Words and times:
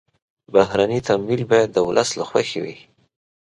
بهرني 0.53 0.99
تمویل 1.09 1.41
باید 1.51 1.69
د 1.73 1.77
ولس 1.87 2.09
له 2.19 2.23
خوښې 2.29 2.59
وي. 2.63 2.75